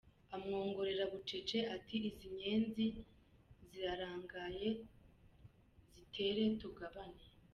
[0.35, 2.85] Amwongorera bucece, ati:” izi nyenzi
[3.69, 4.69] zirarangaye
[5.93, 7.23] zitere tugabane”!